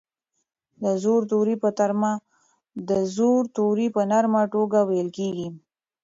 د 0.83 0.85
زور 3.13 3.41
توری 3.59 3.87
په 3.95 4.01
نرمه 4.11 4.41
توګه 4.53 4.79
ویل 4.89 5.09
کیږي. 5.17 5.47